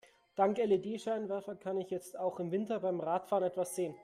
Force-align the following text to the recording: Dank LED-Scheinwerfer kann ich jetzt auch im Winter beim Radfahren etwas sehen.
Dank 0.35 0.57
LED-Scheinwerfer 0.57 1.55
kann 1.57 1.77
ich 1.79 1.91
jetzt 1.91 2.17
auch 2.17 2.39
im 2.39 2.51
Winter 2.51 2.79
beim 2.79 2.99
Radfahren 2.99 3.43
etwas 3.43 3.75
sehen. 3.75 3.93